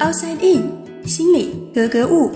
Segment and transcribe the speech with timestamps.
[0.00, 2.30] Outside In，心里格格物。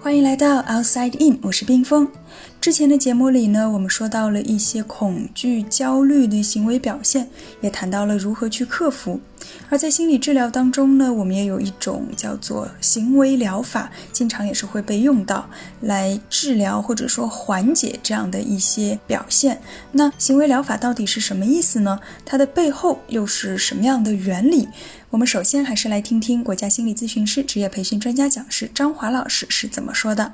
[0.00, 2.10] 欢迎来到 Outside In，我是冰峰。
[2.60, 7.28] 之前的节目里呢，我们说到了一些恐惧、焦虑的行为表现，
[7.60, 9.20] 也谈到了如何去克服。
[9.68, 15.50] 而在心理治疗当中呢，我们也有一种叫做行为疗法，经常也是会被用到
[15.80, 19.60] 来治疗或者说缓解这样的一些表现。
[19.90, 21.98] 那行为疗法到底是什么意思呢？
[22.24, 24.68] 它的背后又是什么样的原理？
[25.10, 30.32] 我们首先还是来听听国家心理咨询师职业培训专家讲师张华老师是怎么说的。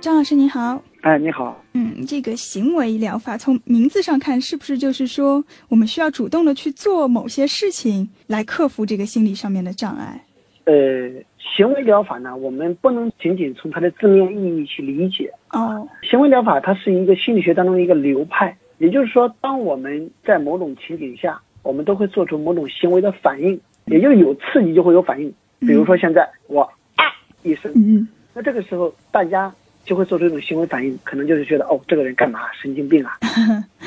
[0.00, 10.24] 张老师您好，哎，你好，嗯，这个行为疗法从名字上看，是不是就是说我们需要主动的去做某些事情来克服这个心理上面的障碍？
[10.66, 10.72] 呃，
[11.56, 15.28] 行为疗法呢，我们不能仅仅从它的字面意义去理解。
[15.50, 25.34] 哦，行为疗法它是一个心理学当中的一个流派，也就是说，当我们在某种情景下，我们都会做出某种行为的反应，也就是有刺激就会有反应。
[25.58, 26.62] 比如说现在我
[26.94, 27.04] 啊
[27.42, 29.52] 一声，嗯，那这个时候大家。
[29.88, 33.18] 就会做出一种行为反应，可能就是觉得哦，这个人干嘛 神经病啊，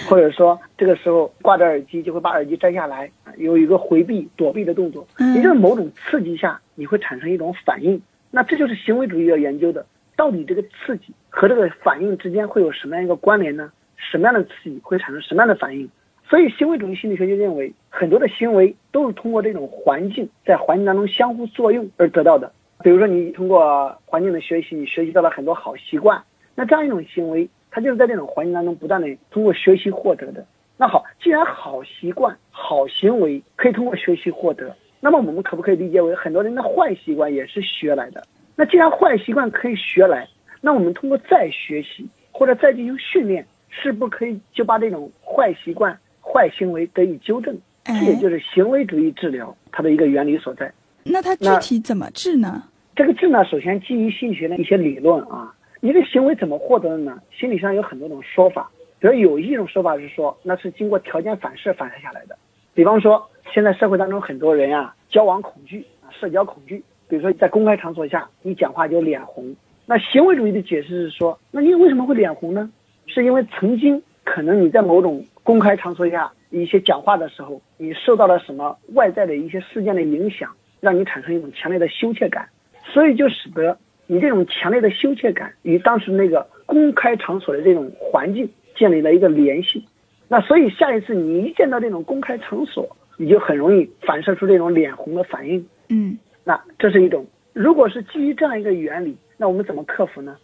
[0.10, 8.02] 或者说这个时候挂着耳机就会把耳机摘下来，有一个回避躲避的动作，也就是某种刺激下你会产生一种反应。
[8.32, 9.86] 那这就是行为主义要研究的，
[10.16, 13.72] 到底这个刺激和这个反应之间会有什么样一个关联呢？
[13.96, 15.88] 什么样的刺激会产生什么样的反应？
[16.28, 22.52] 所以行为主义心理学就认为，很多的行为都是通过这种环境在环境当中相互作用而得到的。
[22.84, 26.22] 比如说，你通过环境的学习，你学习到了很多好习惯，
[26.56, 30.46] 那这样一种行为，它就是在这种环境当中不断的通过学习获得的。
[30.78, 38.24] 那好，既然好习惯、好行为可以通过学习获得，那么我们可不可以理解为很多人的坏习惯也是学来的？
[38.56, 40.28] 那既然坏习惯可以学来，
[40.60, 47.56] 那我们通过再学习或者再进行训练，是不可以就把这种坏习惯、坏行为得以纠正？
[47.84, 50.72] 这也就是行为主义治疗它的一个原理所在。
[51.04, 52.64] 那它具体怎么治呢？
[52.94, 57.18] 这个治呢，首先基于心理学的一些理论啊，你的行为怎么获得的呢？
[57.32, 58.70] 心理上有很多种说法，
[59.00, 62.38] 比如有一种说法是说，那是经过条件反射反射下来的。
[62.74, 69.56] 比方说，现在社会当中很多人呀，交往恐惧啊，社交恐惧，比如说在公开场所下，你讲话就脸红。
[69.86, 72.70] 那行为主义的解释是说，那你为什么会脸红呢？
[73.08, 82.48] 是因为曾经可能你在某种公开场所下一些讲话的时候，你受到了什么外在的一些事件的影响，让你产生一种强烈的羞怯感。
[82.92, 89.86] 所以就使得你这种强烈的羞怯感与当时那个公开场所的这种环境建立了一个联系，
[90.28, 92.88] 那所以下一次你一见到这种公开场所，
[93.18, 95.66] 你就很容易反射出这种脸红的反应。
[95.90, 100.36] 嗯，那这是一种，如果是基于这样一个原理，那我们怎么克服呢？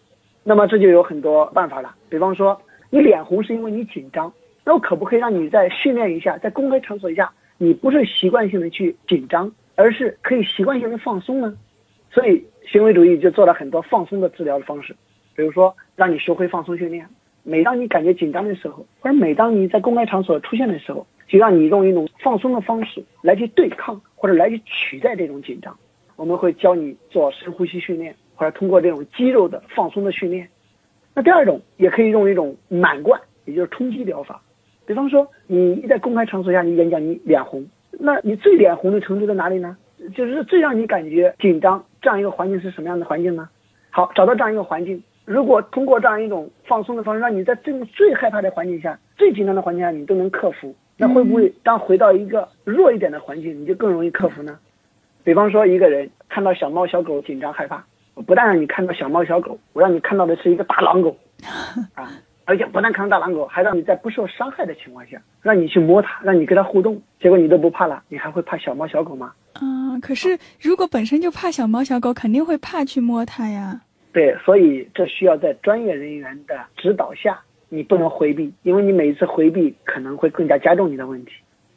[0.43, 1.93] 那么这就有很多办法了。
[2.09, 2.57] 比方说，
[2.89, 4.31] 你脸红是因为你紧张，
[4.63, 11.53] 那我可不可以让你再训练一下，在公开场所下，你不是习惯性的去紧张，而是可以习惯性的放松呢？
[12.11, 14.95] 所以行为主义就做了很多放松的治疗的方式，
[15.35, 17.05] 比如说让你学会放松训练。
[17.43, 25.77] 每当你感觉紧张的时候，或者每当你在公开场所出现的时候，就让你用一种放松的方式来去对抗或者来去取代这种紧张。
[26.17, 30.49] 我们会教你做深呼吸训练，或者通过这种肌肉的放松的训练。
[31.13, 34.41] 那第二种也可以用一种满贯，也就是冲击疗法。
[34.85, 39.77] 比方说你一在公开场所下你演讲你脸红，那你最脸红的程度在哪里呢？
[40.15, 43.49] 就是最让你感觉紧张这样一个环境是什么样的环境呢？
[43.89, 54.59] 好，找到这样一个环境，如果通过这样一种放松的方式，让你在这种最害怕的环境下、最紧张的环境下，你都能克服，那会不会当回到一个弱一点的环境，你就更容易克服呢？
[55.23, 61.17] 比方说，一个人看到小猫小狗紧张害怕，我不但让你看到小猫小狗，我让你看到的是一个大狼狗，
[61.95, 62.11] 啊。
[62.47, 69.33] 而且不但看到大狼狗，还让你在不受伤害的情况下，让你去摸它，让你跟它互动，结果你都不怕了，你还会怕小猫小狗吗？
[69.61, 73.81] 嗯，可是如果本身就怕小猫小狗，肯定会怕去摸它呀。
[74.13, 77.37] 对，所以这需要在专业人员的指导下，
[77.67, 81.33] 你不能回避，因为你每一次回避可能会更加加重你的问题。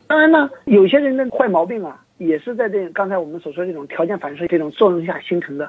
[0.06, 5.68] 当然呢，有些人的坏毛病啊，也是在这刚才我们所说这种条件反射这种作用下形成的。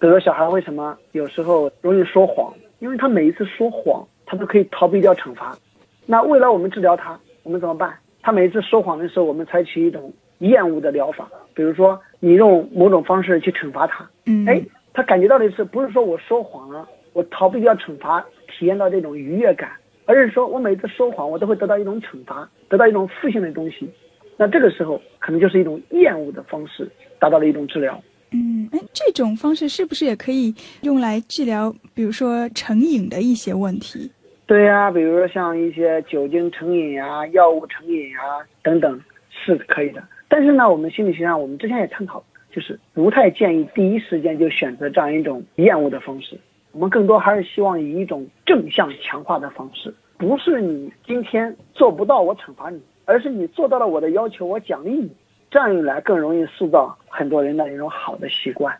[0.00, 4.02] 比如说小孩为什么有时候容易说谎，因为他每一次说谎。
[4.30, 5.56] 他都可以逃避掉惩罚，
[6.04, 7.98] 那未来我们治疗他，我们怎么办？
[8.20, 19.70] 他每次说谎的时候，我们采取一种厌恶的疗法，比如说你用某种方式去惩罚他，嗯，哎，他感觉到的是不是说我说谎了，我逃避掉惩罚，体验到这种愉悦感，
[20.04, 23.88] 而是说我每次说谎，我都会得到一种惩罚，得到一种负性的东西，
[24.36, 26.86] 那这个时候可能就是一种厌恶的方式，
[27.18, 27.98] 达到了一种治疗。
[28.30, 34.10] 嗯，哎，这种方式是不是也可以用来治疗，比如说成瘾的一些问题？
[34.48, 38.18] 对呀，比如说像一些酒精成瘾呀、药物成瘾呀
[38.62, 38.98] 等等
[39.30, 40.02] 是可以的。
[40.26, 46.40] 但是呢，我们心理学上我们之前也探讨，就是不太建议第一时间就选择这样一种厌恶的方式。
[46.72, 55.10] 我们更多还是希望以一种正向强化的方式，不是你今天做不到我惩罚你，而是你做到了我的要求我奖励你。
[55.50, 58.74] 这样一来更容易塑造很多人的一种好的习惯。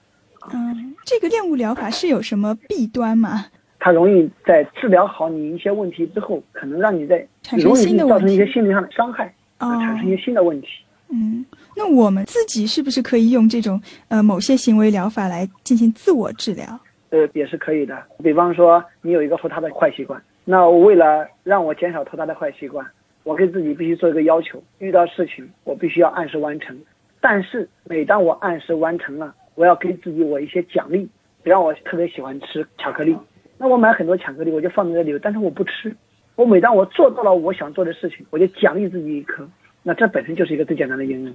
[0.50, 3.47] 嗯，这个厌恶疗法是有什么弊端吗？
[3.80, 10.69] 它容易在治疗好你一些问题之后，可能让你在产生新的造成一些心理上的伤害，啊，产生一些新的问题。
[11.10, 11.44] 嗯，
[11.76, 16.66] 那我们自己是不是可以用这种呃某些行为疗法来进行自我治疗？
[17.10, 17.96] 呃，也是可以的。
[18.22, 22.84] 比方说，你有一个拖沓的坏习惯，那我为了让我减少拖沓的坏习惯，
[23.22, 26.76] 我给自己必须做一个要求：遇到事情我必须要按时完成。
[27.20, 31.08] 但是每当我按时完成了，我要给自己我一些奖励。
[31.42, 33.16] 比方我特别喜欢吃巧克力，
[33.58, 35.94] 那我买很多巧克力，我就放在这里，但是我不吃。
[36.37, 39.46] 我每当我做到了我想做的事情，我就奖励自己一颗。
[39.82, 41.34] 那这本身就是一个最简单的应用。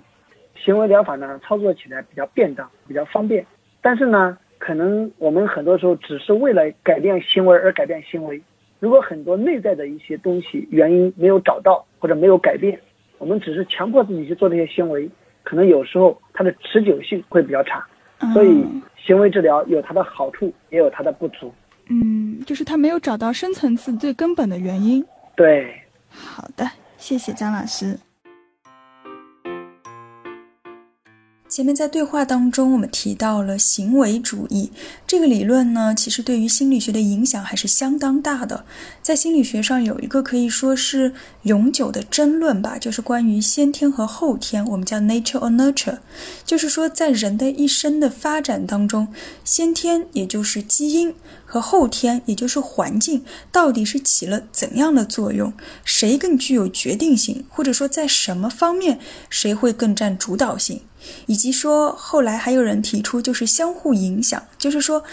[0.55, 3.45] 行为疗法呢，操作起来比较便当，比较方便。
[3.81, 8.41] 但是呢，可能我们很多时候只是为了改变行为而改变行为。
[8.79, 12.79] 如果很多内在的一些东西原因没有找到或者没有改变，
[13.17, 15.09] 我们只是强迫自己去做这些行为，
[15.43, 17.85] 可能有时候它的持久性会比较差。
[18.33, 18.63] 所以，
[18.95, 21.53] 行为治疗有它的好处，也有它的不足。
[21.87, 25.05] 嗯，就是他没有找到深层次最根本的原因。
[25.35, 27.99] 对，好的，谢谢张老师。
[31.53, 34.71] 前面在对话当中，我们提到了行为主义
[35.05, 38.65] 这个理论呢，其实对于心理学的影响还是相当大的。
[39.03, 41.13] 在心理学上有一个可以说是
[41.43, 45.99] 永久的争论吧，就是关于先天和后天，我们叫 nature or nurture，
[46.43, 49.09] 就是说在人的一生的发展当中，
[49.45, 51.13] 先天也就是基因
[51.45, 55.53] 和后天也就是环境，到底是起了怎样的作用？
[55.85, 58.97] 谁更具有决定性，或者说在什么方面
[59.29, 60.81] 谁会更占主导性？
[61.25, 65.03] 以及说，后来还有人提出，就是相互影响，就是说，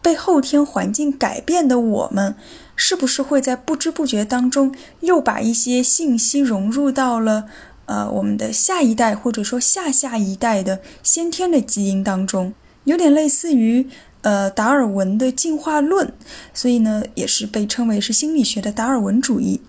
[0.00, 2.34] 被后天环境改变的我们，
[2.76, 7.46] 是不是会在不知不觉当中又把一些信息融入到了
[7.86, 12.54] 呃我们的下一代或者说下下一代的先天的基因当中，
[12.84, 13.88] 有点类似于
[14.22, 16.12] 呃达尔文的进化论，
[16.54, 19.60] 所以呢，也是被称为是心理学的达尔文主义。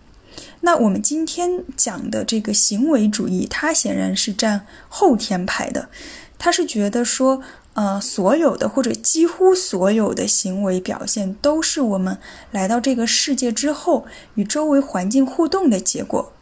[0.61, 5.89] 那我们今天讲的这个行为主义，它显然是占后天派的，
[6.37, 7.41] 他是觉得说，
[7.73, 12.17] 呃，所有的或者几乎所有的行为表现，都是我们
[12.51, 14.05] 来到这个世界之后
[14.35, 16.33] 与周围环境互动的结果。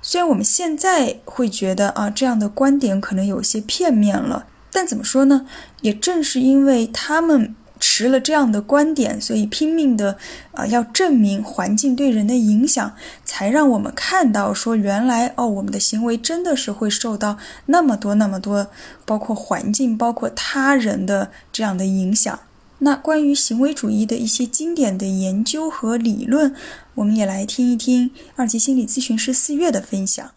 [0.00, 5.46] 虽然我们现在会觉得啊，这样的观点可能有些片面了，但怎么说呢？
[5.80, 7.54] 也正是因为他们。
[7.78, 10.16] 持了这样的观点，所以拼命的
[10.52, 12.94] 啊要证明环境对人的影响，
[13.24, 18.66] 才让我们看到说原来哦我们的行为真的是会受到那么多那么多，
[19.04, 22.38] 包括环境、包括他人的这样的影响。
[22.78, 26.54] 那关于行为主义的一些经典的研究和理论，
[26.94, 30.32] 我们也来听一听二级心理咨询师四月的分享。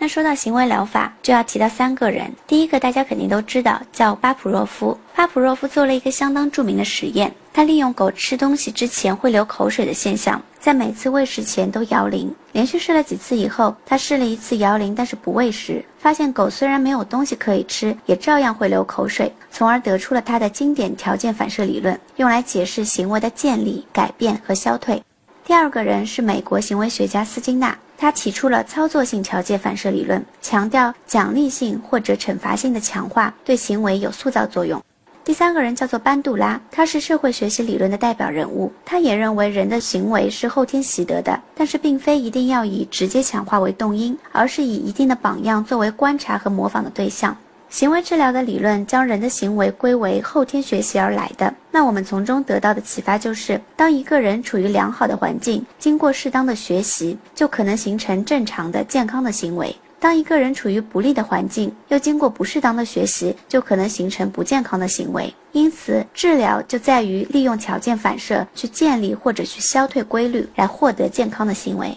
[0.00, 2.32] 那说到行为疗法，就要提到三个人。
[2.46, 4.96] 第一个大家肯定都知道，叫巴甫洛夫。
[5.12, 12.32] 巴甫洛夫做了一个相当著名的实验，他利用狗吃东西之前会流口水的现象，在每次喂食前都摇铃。
[12.52, 25.02] 连续试了几次以后，他试了一次摇铃，但是不喂食，发现狗虽然没有东西可以吃，也照样会流口水，从而得出了他的经典条件反射理论，用来解释行为的建立、改变和消退。
[25.44, 27.76] 第二个人是美国行为学家斯金纳。
[27.98, 34.80] 他提出了操作性条件反射理论，强调奖励性或者惩罚性的强化对行为有塑造作用。
[35.24, 38.72] 第三个人叫做班杜拉，他是社会学习理论的代表人物。
[38.82, 47.36] 他也认为人的行为是后天习得的，但是并非一定要以直接强化为动因，而是以一定的榜样作为观察和模仿的对象。
[47.70, 51.52] 行为治疗的理论将人的行为归为后天学习而来的。
[51.70, 59.68] 那我们从中得到的启发就是，当一个人处于良好的环境，经过适当的学习，就可能形成正常的、健康的行为；
[60.00, 65.32] 当一个人处于不利的环境，又经过不适当的学习，就可能形成不健康的行为。
[65.52, 71.96] 因此，治疗就在于利用条件反射去建立或者去消退规律，来获得健康的行为。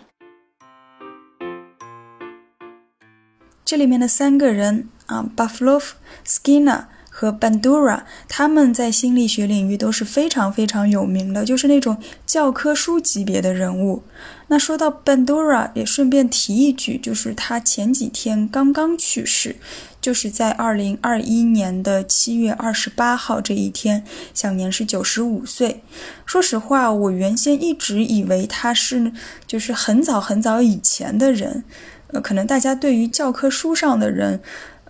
[3.72, 5.96] 这里面的三个人啊，巴夫洛夫、
[6.28, 6.88] Skinner。
[7.13, 14.01] 和 Bandura，他们在心理学领域都是非常非常有名的，就是那种教科书级别的人物。
[14.48, 19.58] 那说到 Bandura，也顺便提一句，就是他前几天刚刚去世，
[20.00, 25.84] 就是在二零二一年的七月二十八号这一天，享年是九十五岁。
[26.25, 29.12] 说实话，我原先一直以为他是
[29.46, 31.66] 就是很早很早以前的人，
[32.12, 34.41] 呃，可能大家对于教科书上的人，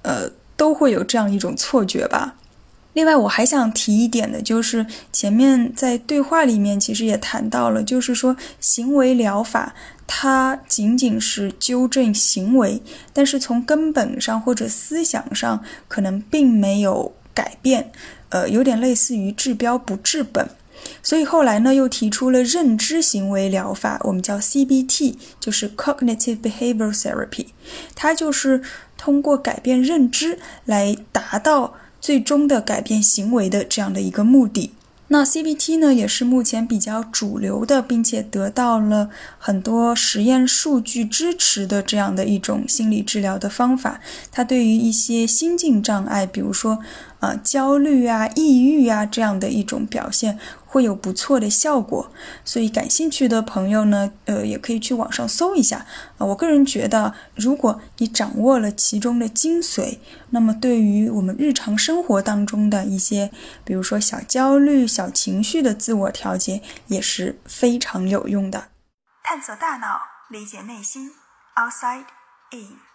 [0.02, 2.36] 呃，都会有这样一种错觉吧。
[2.94, 9.74] 另外，我还想提一点的，就是前面在对话里面其实也谈到了，就是说行为疗法
[10.06, 12.82] 它仅仅是纠正行为，
[13.14, 17.94] 但是从根本上或者思想上可能并没有改变，
[18.28, 20.50] 呃，有点类似于治标不治本。
[21.04, 27.48] 所以后来呢，又提出了认知行为疗法，我们叫 CBT，就是 Cognitive Behavioral Therapy，
[27.96, 28.62] 它就是
[28.98, 31.76] 通过改变认知来达到。
[32.02, 34.72] 最终的改变行为的这样的一个目的，
[35.10, 44.02] 那 CBT 呢也是目前比较主流的，并且得到了很多实验数据支持的这样的一种心理治疗的方法。
[44.32, 46.80] 它对于一些心境障碍，比如说
[47.20, 50.40] 呃焦虑啊、抑郁啊这样的一种表现。
[50.72, 52.10] 会有不错的效果，
[52.46, 55.86] 所以感兴趣的朋友呢，呃，也可以去网上搜一下
[56.18, 56.26] 啊。
[56.26, 59.98] 我个人觉得，如果你掌握了其中的精髓，
[60.30, 63.32] 那么对于我们日常生活当中的一些，
[63.66, 68.70] 比如说小焦虑、小情绪的自我调节，也是非常有用的。
[69.26, 70.00] 探索大脑，
[70.30, 71.12] 理解内心
[71.58, 72.06] ，Outside
[72.52, 72.91] In。